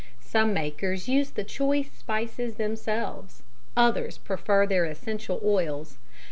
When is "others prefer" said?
3.77-4.65